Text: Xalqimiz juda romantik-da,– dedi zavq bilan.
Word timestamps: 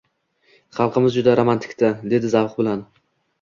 Xalqimiz 0.77 1.13
juda 1.17 1.35
romantik-da,– 1.41 1.93
dedi 2.15 2.33
zavq 2.37 2.59
bilan. 2.63 2.83